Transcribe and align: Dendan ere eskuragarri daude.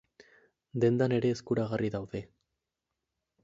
Dendan 0.83 1.13
ere 1.17 1.31
eskuragarri 1.35 1.93
daude. 1.97 2.25